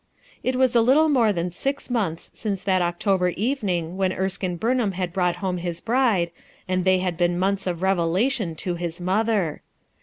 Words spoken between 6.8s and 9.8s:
they had been months of revelation to his mother.